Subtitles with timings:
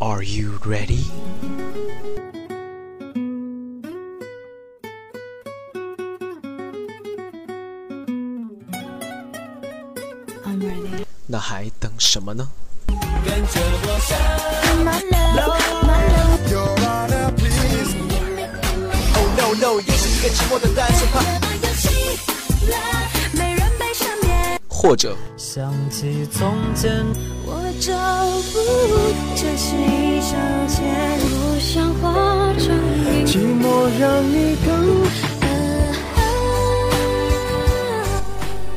[0.00, 1.06] Are you ready?
[10.44, 11.04] I'm ready.
[11.26, 12.48] 那还等什么呢
[19.36, 21.24] ？no no，也是一个寂寞的单身汉。
[23.32, 25.16] 没人被赦免，或者
[25.54, 26.90] 想起从前，
[27.44, 27.94] 我找
[28.50, 28.58] 不，
[29.36, 30.36] 这是一场
[30.66, 30.82] 前，
[31.20, 33.24] 不想化成云。
[33.24, 35.06] 寂寞让你更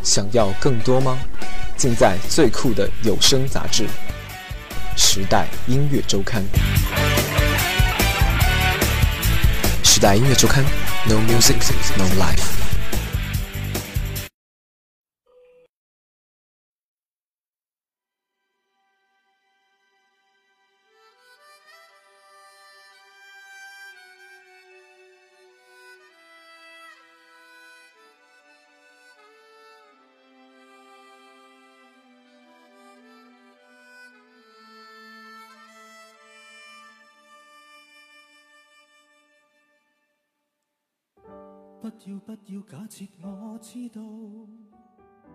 [0.04, 1.18] 想要更多吗？
[1.76, 3.86] 尽在最酷的有声杂志
[4.96, 6.44] 《时代音乐周刊》。
[9.84, 10.64] 时代音乐周刊
[11.08, 11.58] ，No music,
[11.98, 12.67] no life。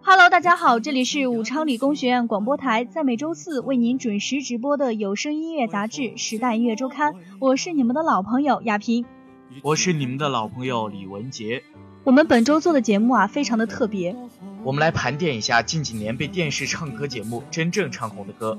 [0.03, 9.05] Hello，大家好，这里是武昌理工学院广播台，在每周四为您准时直播的有声音乐杂志《时代音乐周刊》，我是你们的老朋友亚萍。
[9.63, 11.63] 我是你们的老朋友李文杰。
[12.05, 14.17] 我们本周做的节目啊，非常的特别，
[14.65, 18.59] 我们来盘点一下近几年被电视唱歌节目真正唱红的歌，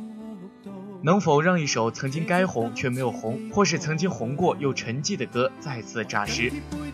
[1.06, 6.50] 能否让一首曾经该红却没有红，或是曾经红过又沉寂的歌再次炸尸，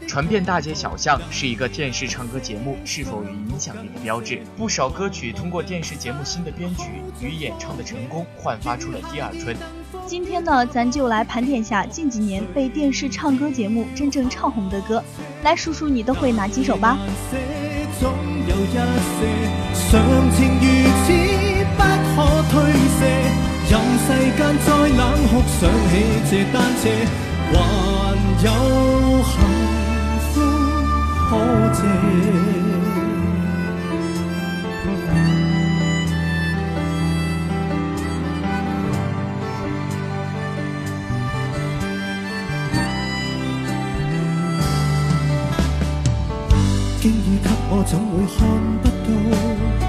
[0.07, 4.41] 传遍大街小巷，是一个电视唱歌节目是否有影响力的标志。
[4.57, 6.85] 不少歌曲通过电视节目新的编曲
[7.21, 9.55] 与演唱的成功，焕发出了第二春。
[10.07, 15.03] 今天呢，咱就来盘点下近几年被电视唱歌节目真正唱红的歌，
[15.44, 16.97] 来数数你都会哪几首吧。
[18.00, 18.11] 总
[18.47, 18.79] 有一些
[19.91, 20.01] 常
[20.31, 20.66] 情如
[21.05, 21.13] 此
[21.78, 21.84] 不
[22.16, 23.28] 可推卸，
[23.69, 25.94] 任世間再冷酷，想起
[26.28, 26.84] 這單車，
[27.53, 27.56] 還
[28.41, 28.47] 有
[29.24, 29.31] 幸
[30.34, 30.35] 福
[31.30, 31.31] 可
[31.75, 31.78] 借。
[47.02, 48.40] 經已給我怎會看
[48.81, 49.88] 不到？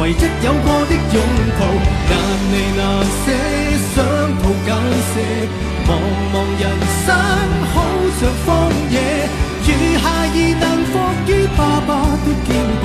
[0.00, 1.14] 唯一有過的擁
[1.58, 1.60] 抱，
[2.08, 2.12] 難
[2.50, 2.80] 離難
[3.20, 3.28] 捨，
[3.92, 3.96] 想
[4.40, 4.68] 抱緊
[5.12, 5.14] 些。
[5.86, 5.90] 茫
[6.32, 6.62] 茫人
[7.04, 7.06] 生
[7.74, 7.76] 好
[8.18, 8.48] 像荒
[8.88, 8.96] 野，
[9.62, 9.68] 如
[10.00, 10.92] 孩兒能伏
[11.26, 11.90] 於爸爸
[12.24, 12.48] 的肩
[12.80, 12.84] 膊，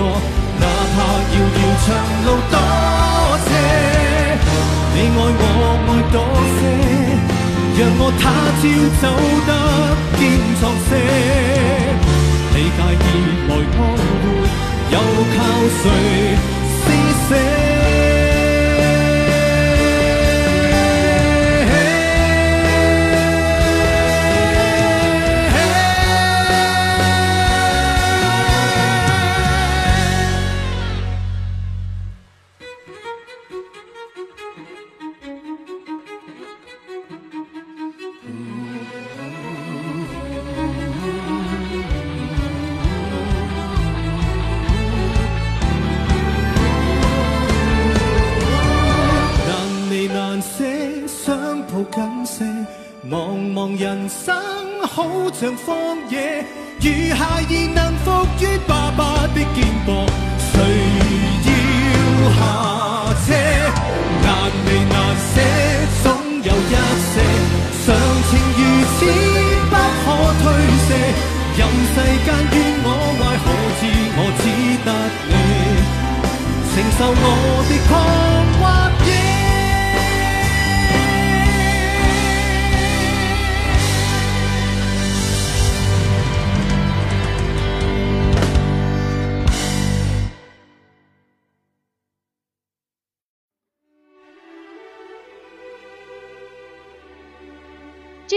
[0.59, 0.96] 哪怕
[1.31, 1.88] 遙遙長
[2.26, 2.53] 路多
[3.46, 3.47] 斜。
[4.94, 6.18] 你愛我愛多
[6.52, 6.59] 些，
[7.78, 8.24] 讓我他
[8.59, 8.64] 朝
[9.00, 9.03] 走
[9.47, 9.50] 得
[10.20, 10.22] 堅
[10.59, 10.92] 壯些。
[12.52, 13.08] 你介意
[13.47, 14.24] 來幫活，
[14.92, 14.96] 又
[15.32, 15.38] 靠
[15.84, 16.55] 誰？
[17.28, 17.95] você.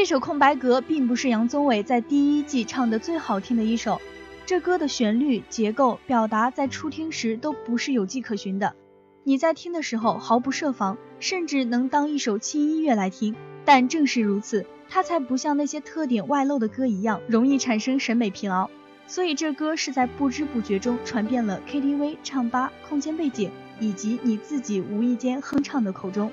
[0.08, 4.00] 这首《空白格》并不是杨宗纬在第一季唱的最好听的一首，
[4.46, 8.74] 这歌的旋律、结构、表达在初听时都不是有迹可循的，
[9.22, 13.36] 你在听的时候毫不设防，甚至能当一首轻音乐来听。
[13.66, 18.70] 但正是如此，它才不像那些特点外露的歌一样，容易产生审美疲劳。
[19.06, 26.32] 所以这歌是在不知不觉中传遍了 KTV、唱吧、空间背景，以及你自己无意间哼唱的口中。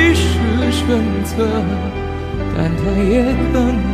[0.81, 1.47] 选择，
[2.57, 3.21] 但它也
[3.53, 3.90] 可能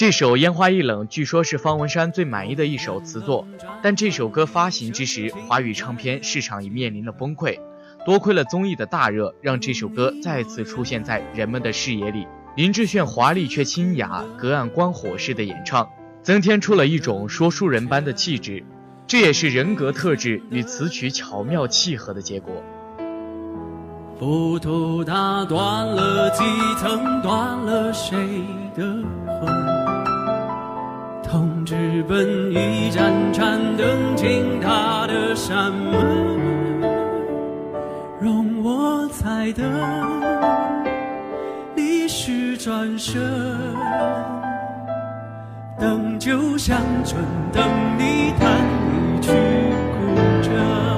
[0.00, 3.46] 这首烟花易冷据说是方文山最满意的一首词作
[3.82, 7.58] 但这首歌发行之时华语唱片市场已面临了崩溃
[8.06, 12.26] 多亏了综艺的大热让这首歌再次出现在人们的视野里。
[12.56, 15.86] 林志炫华丽却清雅隔岸观火式的演唱
[16.22, 18.64] 增添出了一种说书人般的气质
[19.06, 22.64] 这也是人格特质与词曲巧妙契合的结果。
[24.18, 26.44] 浮屠打断了几
[26.78, 28.16] 层断了谁
[28.74, 28.82] 的
[29.40, 29.89] 魂？
[31.30, 35.94] 同志本一盏盏灯进他的山门，
[38.20, 39.64] 容我再等，
[41.76, 43.22] 你是转身。
[45.78, 47.22] 等酒香醇，
[47.52, 47.64] 等
[47.96, 48.50] 你弹
[48.90, 50.89] 一曲古筝。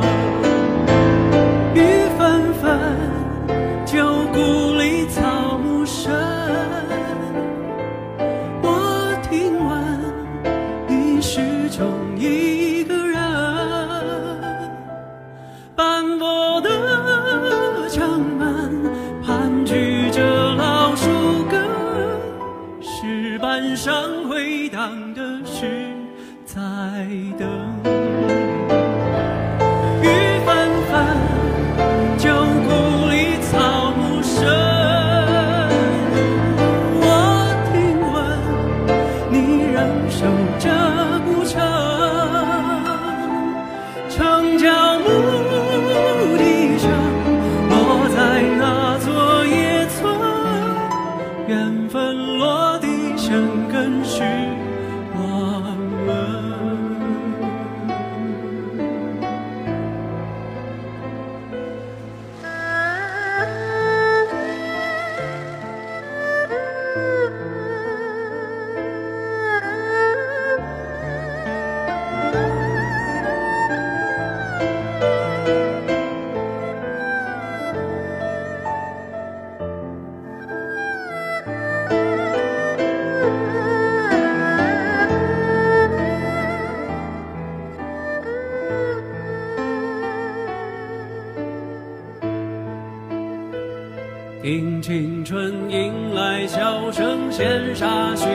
[97.43, 98.32] 千沙雪。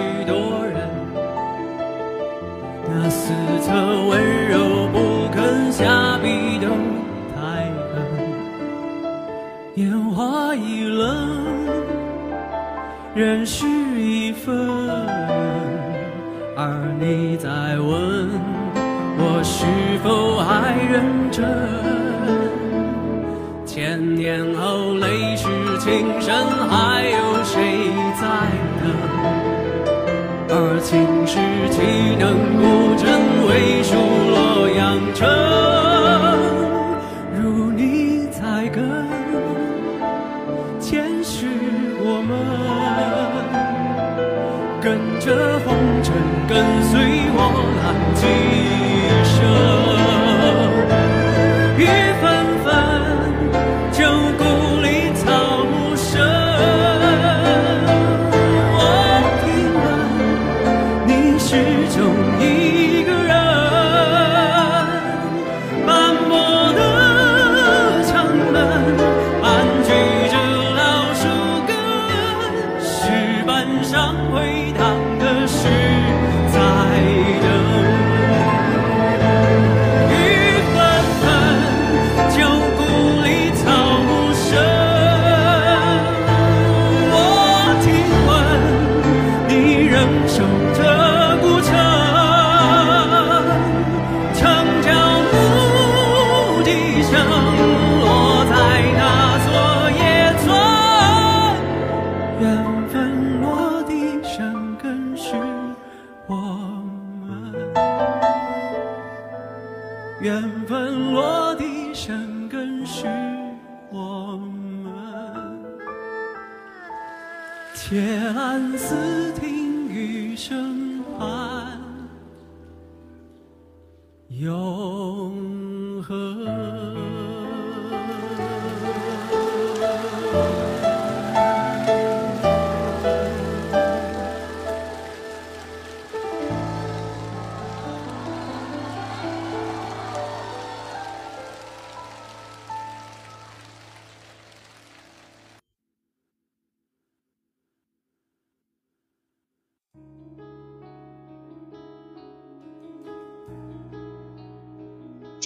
[46.47, 48.46] 跟随我浪迹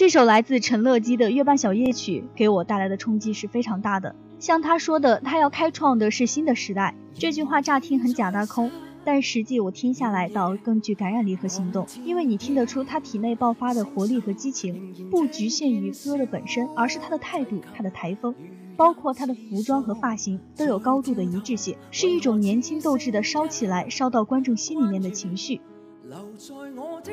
[0.02, 4.16] 这首来自陈乐基的月半小夜曲给我带来的冲击是非常大的。
[4.40, 8.72] 像他说的他要开创的是新的时代这句话乍听很假大空
[9.04, 11.86] 但实际我听下来倒更具感染力和行动。
[12.02, 18.34] 因为你听得出他体内爆发的活力和激情不局限于歌的本身而是他的态度他的台风
[18.76, 25.60] 包括他的服装和发型都有高度的一致性是一种年轻斗志的烧起来烧到观众心里面的情绪。
[26.02, 27.12] 留在我的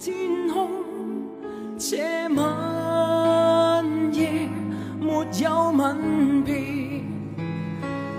[0.00, 0.89] 天空
[1.82, 1.96] 这
[2.36, 3.82] 晚
[4.12, 4.28] 夜
[5.00, 6.54] 没有吻别，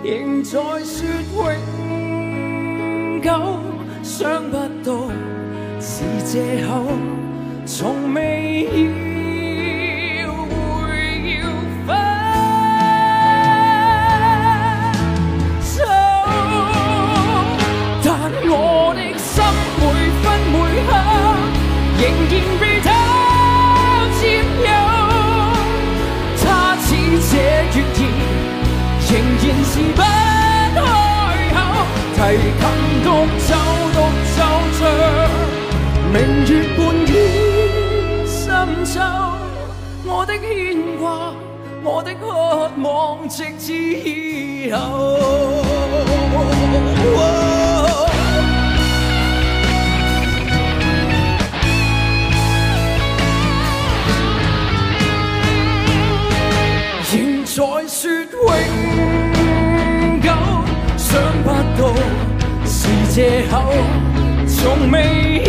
[0.03, 0.49] 仍在
[0.83, 3.29] 说永久，
[4.01, 5.11] 想不到
[5.79, 6.87] 是借口，
[7.63, 8.67] 从未
[32.21, 32.61] 提琴
[33.03, 33.07] 独
[33.47, 33.49] 奏
[33.95, 33.97] 独
[34.37, 34.39] 奏
[34.77, 34.79] 着，
[36.13, 37.09] 明月半倚
[38.27, 38.45] 深
[38.85, 39.01] 秋，
[40.05, 40.45] 我的牵
[40.99, 41.33] 挂，
[41.83, 44.77] 我的渴望，直至以后。
[57.11, 58.51] 仍在说永，
[61.43, 61.93] 不到
[62.65, 63.73] 是借口，
[64.47, 65.43] 从未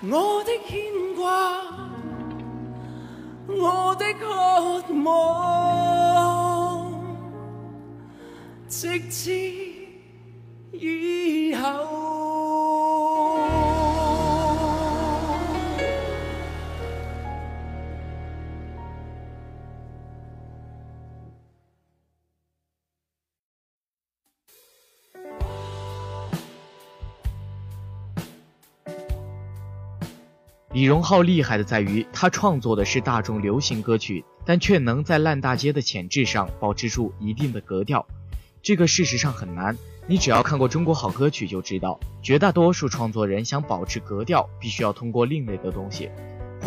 [0.00, 0.80] 我的牵
[1.16, 1.60] 挂，
[3.48, 4.24] 我的渴
[5.02, 6.92] 望，
[8.68, 9.30] 直至
[10.72, 12.07] 以后。
[30.78, 38.06] 李荣浩厉害的在于，他创作的是大众流行歌曲，但却能在烂大街的潜质上保持住一定的格调。
[38.62, 46.10] 这个事实上很难，你只要看过中国好歌曲就知道，绝大多数创作人想保持格调，必须要通过另类的东西，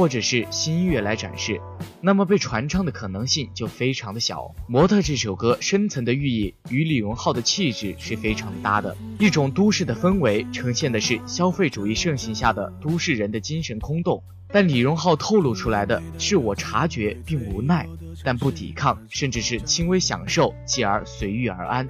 [0.01, 1.61] 或者是新音乐来展示，
[2.01, 4.51] 那么被传唱的可能性就非常的小。
[4.67, 14.23] 模特这首歌深层的寓意与李荣浩的气质是非常搭的，一种都市的氛围，呈现的是消费主义盛行下的都市人的精神空洞。
[14.51, 17.87] 但李荣浩透露出来的是我察觉并无奈，
[18.23, 21.87] 但不抵抗，甚至是轻微享受，继而随遇而安。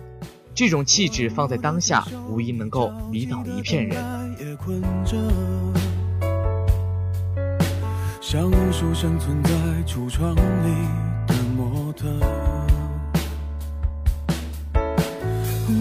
[0.53, 4.03] 这种气质放在当下，无疑能够迷倒一片人。
[8.31, 9.51] 像无数，生存在
[9.85, 10.71] 橱窗里
[11.27, 12.07] 的模特。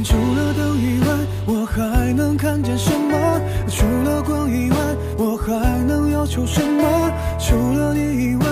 [0.02, 3.40] 除了灯以外，我还能看见什么？
[3.68, 4.76] 除了光以外，
[5.16, 7.12] 我还能要求什么？
[7.38, 8.44] 除了你以外，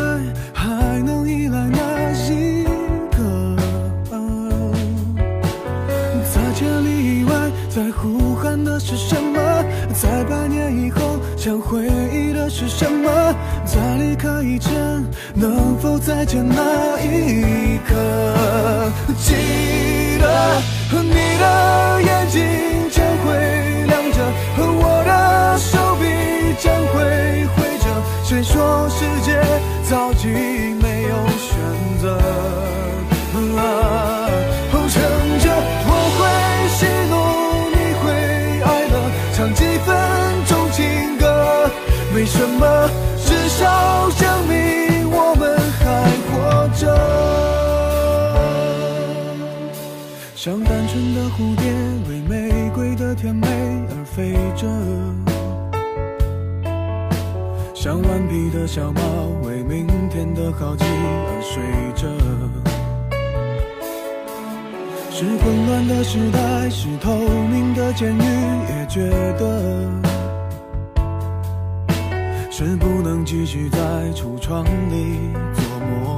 [0.54, 2.62] 还能依赖哪一
[3.10, 3.56] 个？
[6.22, 9.64] 在千里以外，在呼喊的是什么？
[9.92, 13.34] 在百年以后，想回忆的是什么？
[13.78, 14.74] 在离开以前，
[15.34, 17.94] 能否再见那一刻？
[19.20, 19.34] 记
[20.18, 20.60] 得
[20.90, 22.42] 你的眼睛
[22.90, 23.38] 将会
[23.86, 24.18] 亮着，
[24.58, 26.02] 我的手臂
[26.60, 27.86] 将会挥着。
[28.24, 29.40] 谁说世界
[29.88, 30.26] 早已
[30.82, 31.48] 没有选
[32.02, 32.57] 择？
[54.18, 54.66] 飞着。
[57.72, 59.00] 像顽皮的小猫，
[59.44, 61.62] 为明天的好奇而睡
[61.94, 62.08] 着。
[65.12, 69.88] 是混乱的时代，是透明的监狱，也觉得
[72.50, 73.78] 是不能继续在
[74.16, 76.17] 橱窗里做模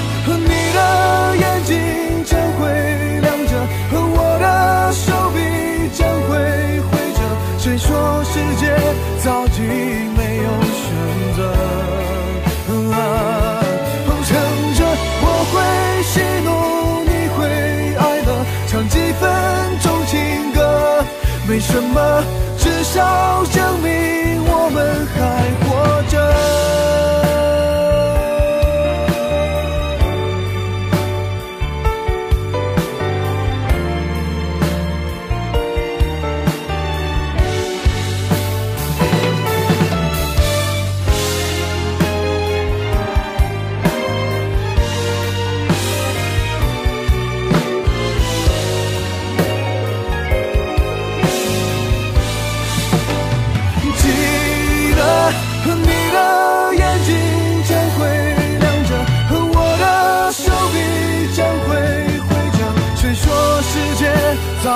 [0.91, 1.75] 的眼睛
[2.25, 2.67] 将会
[3.21, 3.53] 亮着，
[3.91, 4.45] 和我的
[4.91, 5.37] 手臂
[5.93, 6.29] 将会
[6.89, 7.19] 挥着。
[7.59, 7.87] 谁说
[8.23, 8.63] 世界
[9.23, 9.59] 早已
[10.17, 10.83] 没有选
[11.37, 11.39] 择？
[12.93, 12.95] 啊
[14.23, 14.37] 乘
[14.75, 14.79] 着
[15.23, 15.53] 我会
[16.03, 16.13] 喜
[16.45, 16.47] 怒，
[17.03, 17.39] 你会
[17.97, 18.29] 哀乐，
[18.67, 19.21] 唱几分
[19.81, 21.03] 钟情歌，
[21.47, 22.23] 没什么，
[22.57, 23.89] 至少证明
[24.45, 25.19] 我们还
[25.65, 26.60] 活着。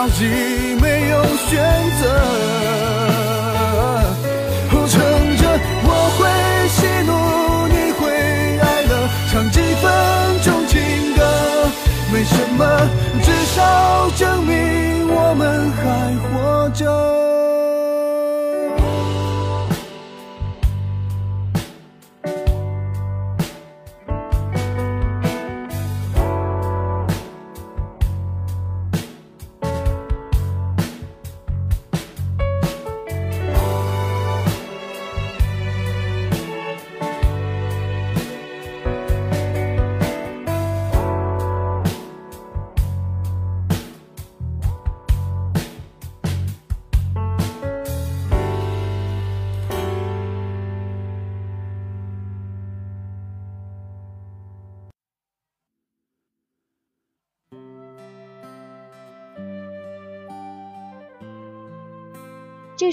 [0.05, 1.57] 早已没有选
[1.99, 2.03] 择？
[4.87, 5.01] 撑
[5.37, 5.43] 着
[5.81, 6.19] 我会
[6.69, 7.11] 喜怒，
[7.67, 8.03] 你会
[8.59, 8.91] 哀乐，
[9.31, 9.83] 唱几分
[10.43, 10.79] 钟情
[11.15, 11.19] 歌，
[12.13, 12.63] 没什么，
[13.23, 15.83] 至少证明我们还
[16.29, 17.24] 活着。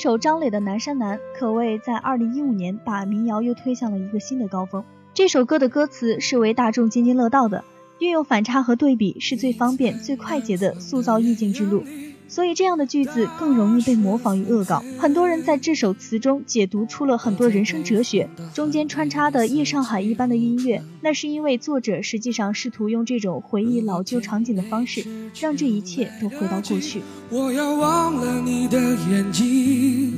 [0.03, 4.83] 首张磊的《南山南》可谓在2015年把民谣又推向了一个新的高峰。
[5.15, 7.63] 这首歌的歌词是为大众津津乐道的，
[8.03, 11.85] 运用反差和对比是最方便、最快捷的塑造意境之路，
[12.27, 14.83] 所以这样的句子更容易被模仿与恶搞。
[14.99, 25.07] 很多人在这首词中解读出了很多人生哲学，中间穿插的夜上海一般的音乐，那是因为作者实际上试图用这种回忆老旧场景的方式，
[25.41, 27.03] 让这一切都回到过去。
[27.31, 30.13] 我要忘了你的眼睛，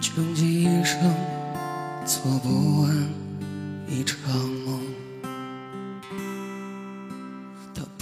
[0.00, 0.98] 穷极一生
[2.04, 2.90] 做不完
[3.88, 4.18] 一场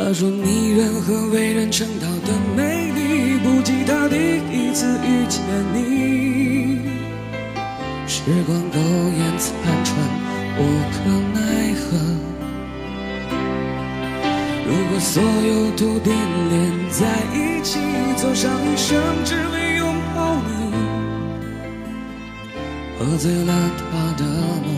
[0.00, 5.42] 他说你人和为人称道的美丽，不及他第一次遇见
[5.74, 6.78] 你。
[8.06, 9.50] 时光苟延残
[9.82, 9.96] 喘，
[10.56, 10.60] 无
[10.92, 10.98] 可
[11.34, 11.40] 奈
[11.74, 11.98] 何。
[14.68, 16.12] 如果所有土地
[16.48, 17.80] 连在一起，
[18.16, 20.50] 走上一生只为拥抱你，
[23.00, 24.22] 喝醉了他的
[24.64, 24.77] 梦，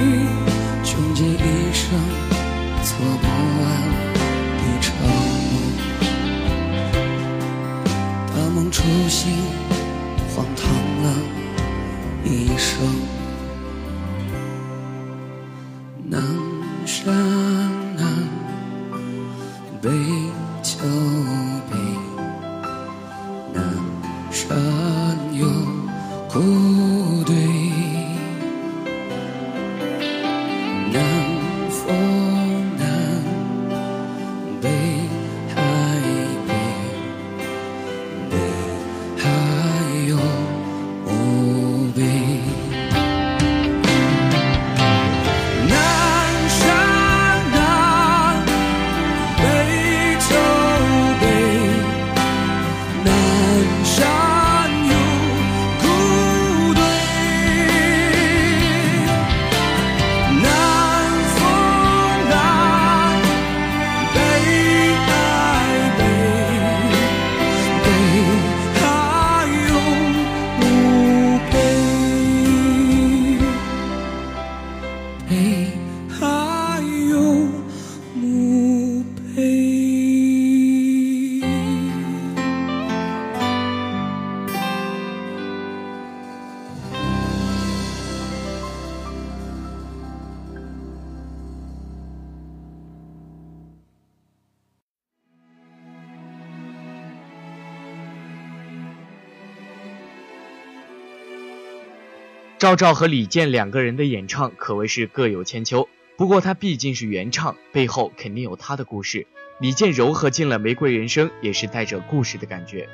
[102.61, 109.25] 赵照和李健两个人的演唱可谓是各有千秋，不过他毕竟是原唱，背后肯定有他的故事。
[109.59, 112.87] 李健糅合进了《玫瑰人生》，也是带着故事的感觉。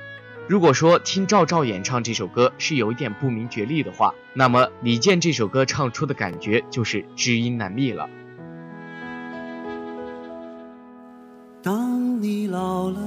[0.48, 8.10] 如果说听赵照演唱这首歌是有一点不明觉厉的话，那么李健这首歌唱出的感觉就是知音难觅了。
[11.62, 13.02] 当你老了，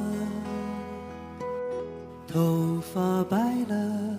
[2.29, 4.19] 头发白了，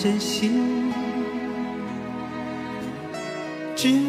[0.00, 0.92] 真心。
[3.74, 4.07] 只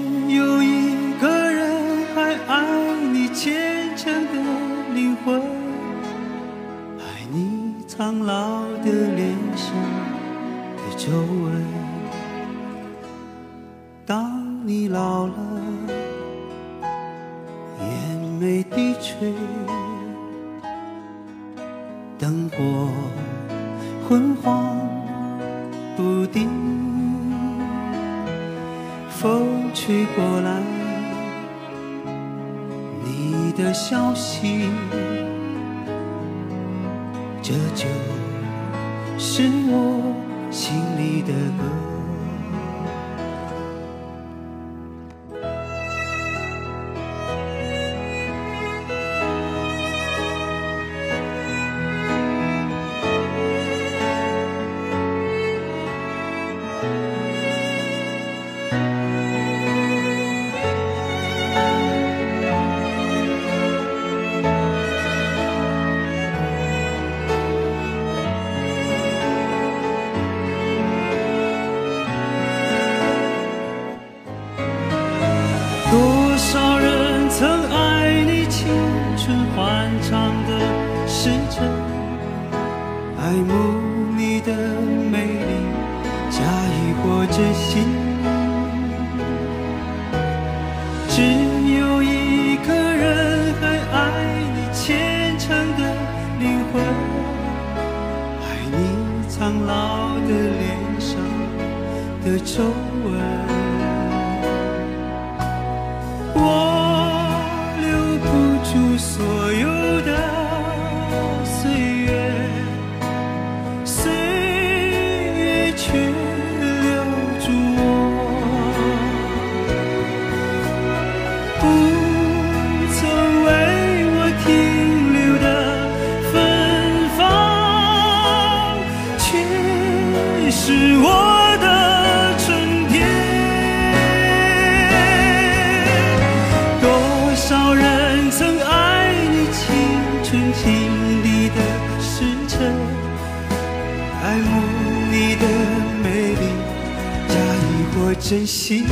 [148.29, 148.83] 珍惜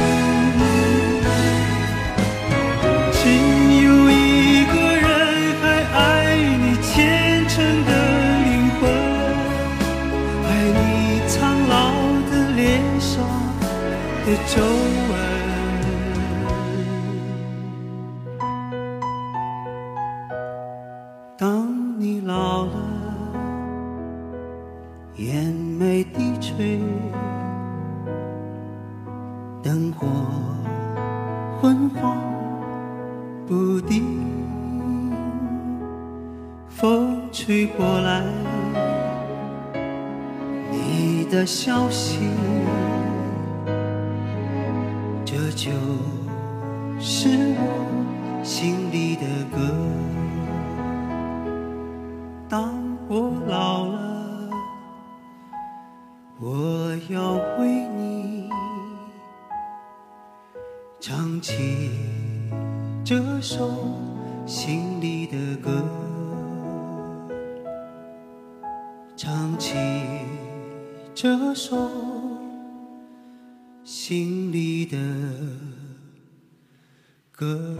[77.37, 77.77] 歌。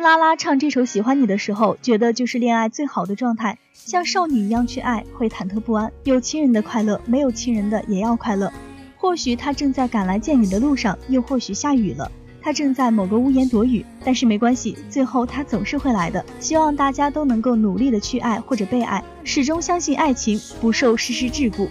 [0.00, 3.58] 拉拉唱这首喜欢你的时候觉得就是恋爱最好的状态。
[3.74, 5.92] 像少女一样去爱会忐忑不安。
[6.04, 8.50] 有亲人的快乐没有亲人的也要快乐。
[8.96, 12.10] 或许他正在赶来见你的路上又或许下雨了。
[12.40, 16.24] 他正在某个屋檐躲雨但是没关系最后他总是会来的。
[16.38, 21.68] 希望大家都能够努力的去爱或者被爱始终相信爱情不受世事桎梏。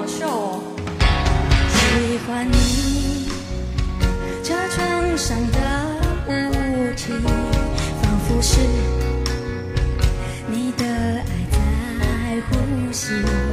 [0.00, 0.62] 好瘦哦。
[1.68, 3.28] 喜欢你
[4.42, 5.58] 车窗上的
[6.26, 7.12] 雾气
[8.00, 8.60] 仿佛是
[10.46, 13.49] 你的爱在呼吸。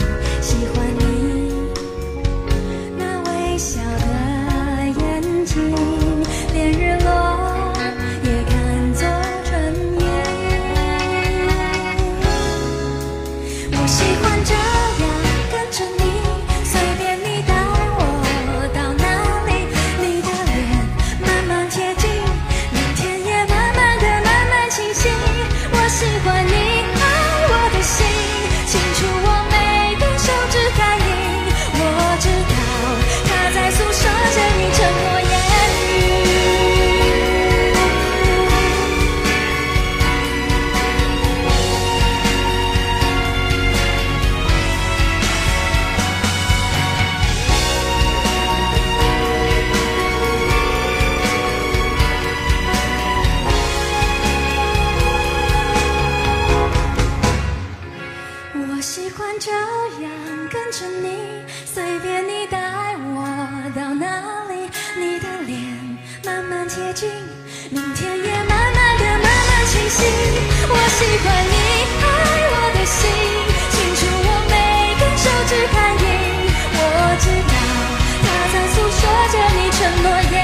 [70.97, 71.55] 喜欢你
[72.01, 72.05] 爱
[72.53, 72.99] 我的心
[73.69, 74.53] 轻触我每
[74.99, 76.05] 根手指感应
[76.73, 76.81] 我
[77.21, 77.53] 知道
[78.23, 80.36] 它在诉说着你承诺言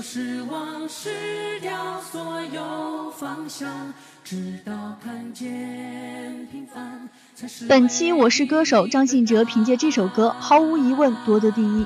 [0.00, 3.92] 失望、失掉所有方向，
[4.24, 11.84] 直到看见平凡才是本期《我是歌手》，张信哲凭借这首歌毫无疑问夺得第一。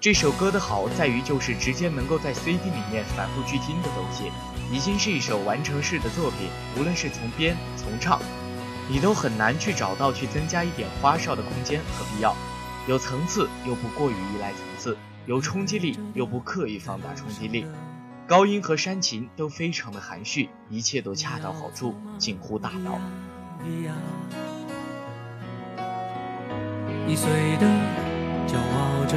[0.00, 4.30] 这首歌的好在于就是直接能够在 CD 里面反复去听的东西，
[4.70, 6.48] 已经是一首完成式的作品。
[6.78, 8.20] 无论是从编从唱，
[8.88, 12.34] 你都很难去找到去增加一点花哨的空间和必要。
[12.86, 14.96] 有层次又不过于依赖层次，
[15.26, 17.66] 有冲击力又不刻意放大冲击力，
[18.26, 23.00] 高音和煽情都非常的含蓄，一切都恰到好处，近乎大道。
[27.06, 27.66] 易碎的
[28.46, 29.16] 骄傲着，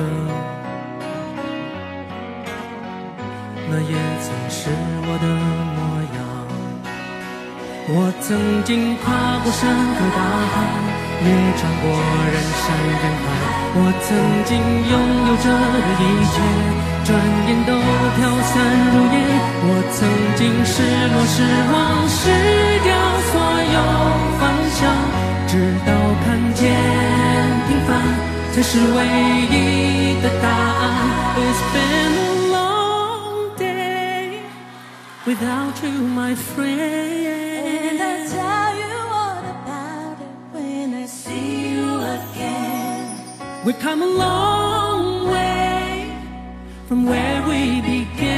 [3.69, 4.69] 那也曾是
[5.03, 5.27] 我的
[5.75, 5.79] 模
[6.15, 6.17] 样。
[7.89, 10.19] 我曾经跨过山和大
[10.53, 10.55] 海，
[11.23, 11.85] 也穿过
[12.33, 13.25] 人山人海。
[13.79, 14.09] 我曾
[14.45, 14.93] 经拥
[15.27, 16.03] 有着的一
[16.33, 16.35] 切，
[17.05, 17.09] 转
[17.47, 17.71] 眼都
[18.17, 18.53] 飘散
[18.93, 19.15] 如烟。
[19.69, 19.97] 我曾
[20.35, 20.75] 经失
[21.13, 21.35] 落、失
[21.73, 21.75] 望、
[22.09, 22.19] 失
[22.83, 22.89] 掉
[23.29, 23.33] 所
[23.75, 23.77] 有
[24.39, 24.41] 方
[24.77, 24.79] 向，
[25.47, 25.51] 直
[25.85, 25.89] 到
[26.23, 26.59] 看见
[27.67, 27.89] 平凡
[28.51, 28.97] 才是唯
[29.51, 29.55] 一
[30.21, 30.83] 的答案。
[31.37, 34.41] It's been a long day
[35.25, 37.36] without you, my friend.
[43.67, 46.09] We've come a long way
[46.87, 48.36] from where we began.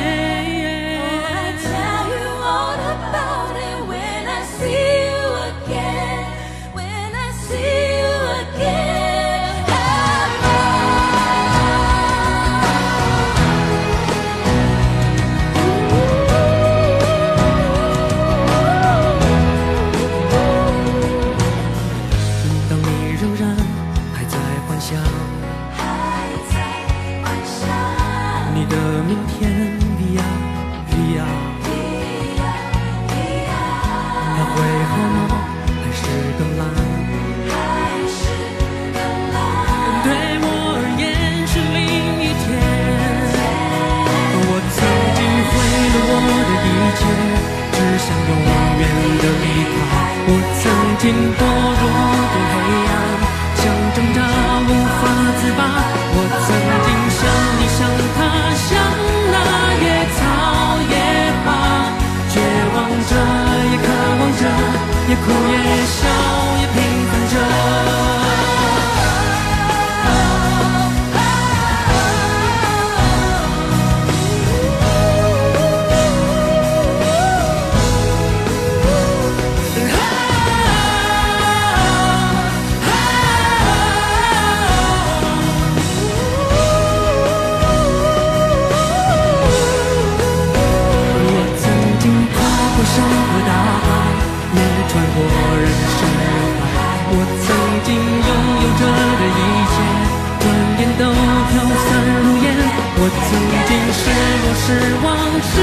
[103.02, 103.32] 我曾
[103.64, 104.02] 经失
[104.44, 104.68] 落、失
[105.04, 105.08] 望、
[105.40, 105.56] 失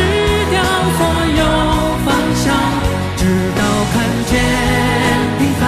[0.48, 0.56] 掉
[0.96, 1.00] 所
[1.36, 1.42] 有
[2.04, 2.44] 方向，
[3.16, 3.20] 直
[3.52, 3.60] 到
[3.92, 4.32] 看见
[5.38, 5.62] 平凡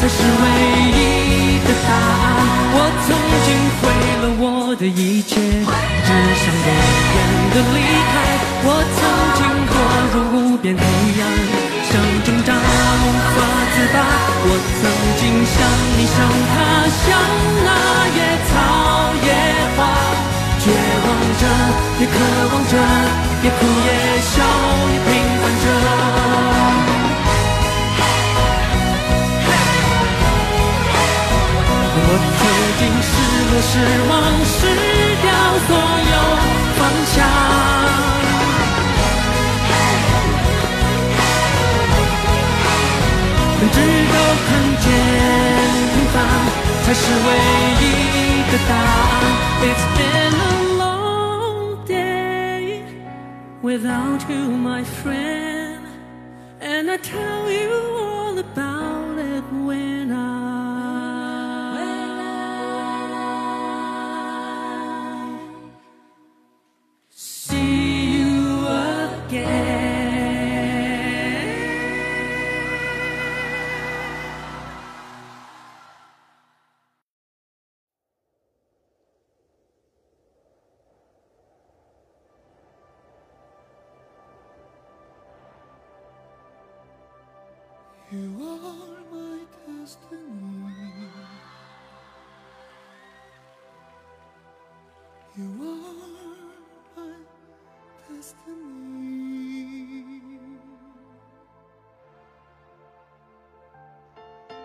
[0.00, 0.44] 才是唯
[0.90, 2.26] 一的答案。
[2.74, 3.08] 我曾
[3.46, 3.48] 经
[3.78, 3.82] 毁
[4.20, 6.68] 了我的一切，只想永
[7.14, 7.18] 远
[7.54, 7.78] 的离
[8.10, 8.14] 开。
[8.66, 8.98] 我曾
[9.38, 9.40] 经
[9.70, 9.72] 堕
[10.10, 10.82] 入无边黑
[11.22, 11.24] 暗，
[11.86, 11.94] 想
[12.24, 13.38] 挣扎无法
[13.70, 13.96] 自拔。
[14.42, 14.90] 我曾
[15.22, 15.22] 经
[15.54, 15.54] 像
[15.96, 16.18] 你，像
[16.50, 16.54] 他，
[17.06, 17.06] 像
[17.64, 17.68] 那
[18.10, 18.18] 野
[18.50, 19.05] 草，
[20.66, 21.08] 绝望
[21.38, 21.42] 着，
[22.00, 22.14] 也渴
[22.52, 22.74] 望着，
[23.44, 23.90] 也哭也
[24.20, 24.34] 笑，
[24.90, 25.08] 也平
[25.40, 25.64] 凡着。
[31.98, 32.42] 我曾
[32.78, 33.08] 经失
[33.48, 33.72] 落、失
[34.10, 34.12] 望、
[34.44, 34.58] 失
[35.22, 35.24] 掉
[35.68, 35.70] 所
[36.12, 36.14] 有
[36.76, 36.78] 方
[37.14, 37.16] 向。
[43.72, 43.78] 直
[44.12, 44.14] 到
[44.46, 44.48] 看
[44.80, 44.86] 见
[45.92, 46.14] 平凡
[46.84, 47.28] 才是唯
[47.80, 47.82] 一
[48.50, 48.80] 的答案。
[49.62, 50.55] It's been
[53.76, 55.45] without you, my friend,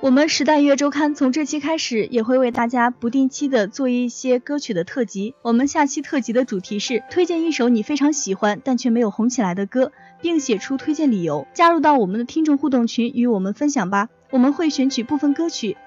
[0.02, 5.36] 我们时代音乐周刊从这期开始也会为大家不定期的做一些歌曲的特辑。
[5.44, 11.46] 我们下期特辑的主题是推荐一首你非常喜欢但却没有红起来的歌，并写出推荐理由。
[11.54, 14.10] 加入到我们的听众互动群与我们分享吧。
[14.32, 15.78] 我们会选取部分歌曲，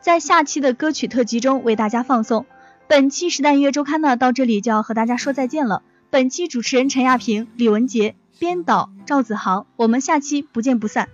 [0.00, 2.46] 在下期的歌曲特辑中为大家放送。
[2.88, 5.82] 本期时代音乐周刊呢到这里就要和大家说再见了。
[6.16, 9.66] 本期主持人陈亚平、李文杰，编导赵子航。
[9.76, 11.10] 我们下期不见不散。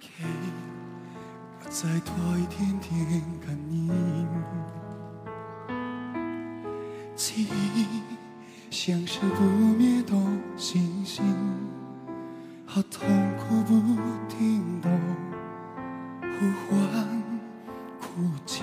[0.00, 3.90] 我在多一点点感应，
[7.16, 7.84] 记忆
[8.70, 10.12] 像是不灭的
[10.56, 11.24] 星星，
[12.64, 13.74] 和痛苦不
[14.28, 14.88] 停的
[16.20, 17.22] 呼唤
[18.00, 18.62] 哭泣。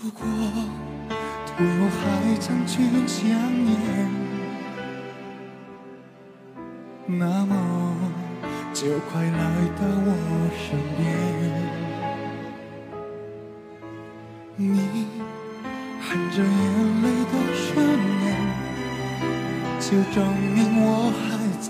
[0.00, 0.24] 如果
[1.58, 2.00] 对我还
[2.38, 3.26] 长久想
[3.64, 3.68] 念，
[7.18, 7.52] 那么。
[8.74, 9.30] 就快来
[9.76, 10.08] 到我
[10.54, 11.00] 身边，
[14.54, 14.62] 你
[16.00, 16.46] 含着眼
[17.02, 17.66] 泪的双
[18.22, 18.24] 眼，
[19.80, 20.16] 就证
[20.54, 21.26] 明我还
[21.60, 21.66] 在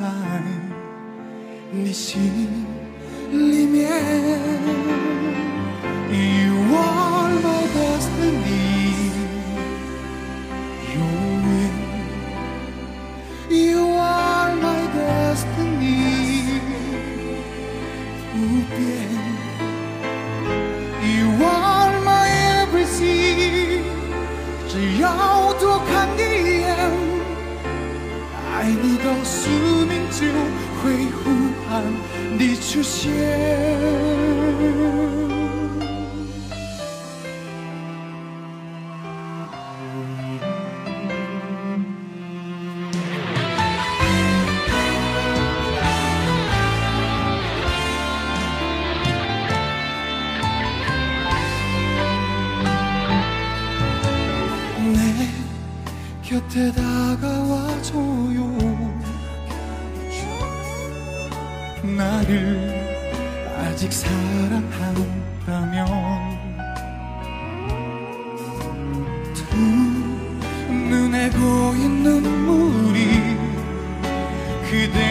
[1.70, 2.06] 你心
[3.30, 3.78] 里面。
[74.68, 75.07] que Deus